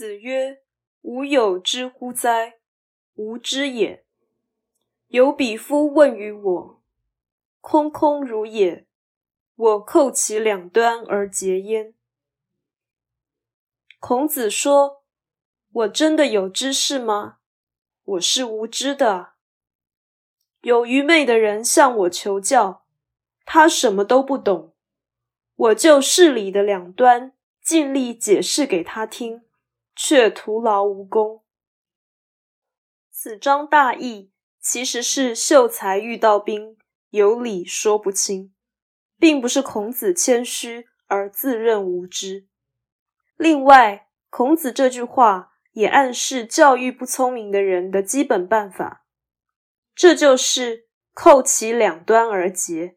[0.00, 0.62] 子曰
[1.02, 2.54] ：“吾有之乎哉？
[3.16, 4.06] 吾知也。
[5.08, 6.82] 有比夫问于我，
[7.60, 8.86] 空空如也。
[9.56, 11.92] 我叩其两端而结焉。”
[14.00, 15.02] 孔子说
[15.70, 17.40] ：“我真的有知识吗？
[18.02, 19.34] 我是无知的。
[20.62, 22.86] 有愚昧的人向我求教，
[23.44, 24.72] 他什么都不懂，
[25.56, 29.42] 我就事理的两端，尽力解释给他听。”
[30.02, 31.44] 却徒劳无功。
[33.10, 36.78] 此章大意其实是秀才遇到兵，
[37.10, 38.54] 有理说不清，
[39.18, 42.48] 并不是孔子谦虚而自认无知。
[43.36, 49.04] 另外，孔子这句话也暗示教育不聪明的人的基本办法，
[49.94, 52.96] 这就是扣其两端而结。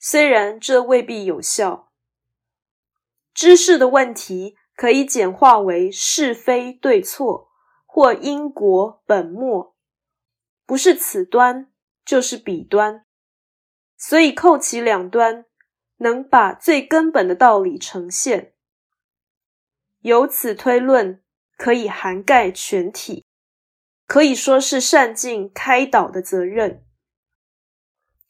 [0.00, 1.92] 虽然这未必有效，
[3.32, 4.56] 知识的问题。
[4.76, 7.52] 可以简化为是非对错
[7.86, 9.76] 或因果本末，
[10.66, 11.72] 不是此端
[12.04, 13.06] 就是彼端，
[13.96, 15.46] 所以扣其两端，
[15.98, 18.54] 能把最根本的道理呈现。
[20.00, 21.22] 由此推论，
[21.56, 23.24] 可以涵盖全体，
[24.06, 26.84] 可以说是善尽开导的责任。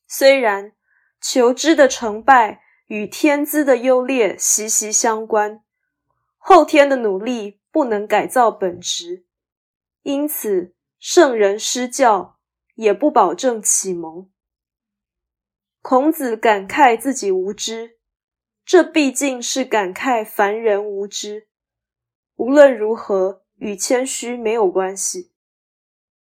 [0.06, 0.72] 虽然
[1.20, 5.63] 求知的成败与天资的优劣息息相关。
[6.46, 9.24] 后天的努力不能改造本质，
[10.02, 12.38] 因此圣人施教
[12.74, 14.30] 也不保证启蒙。
[15.80, 17.98] 孔子感慨自己无知，
[18.62, 21.48] 这毕竟是感慨凡人无知。
[22.36, 25.32] 无论如何，与谦虚没有关系。